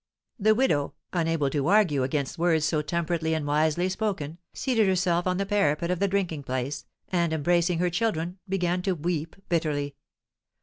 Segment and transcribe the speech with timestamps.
[0.39, 5.37] The widow, unable to argue against words so temperately and wisely spoken, seated herself on
[5.37, 9.95] the parapet of the drinking place, and, embracing her children, began to weep bitterly.